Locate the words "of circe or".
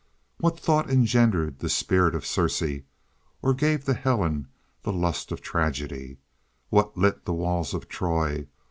2.15-3.53